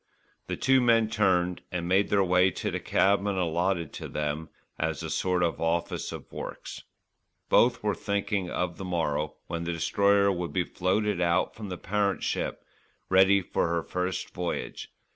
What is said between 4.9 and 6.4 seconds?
a sort of office of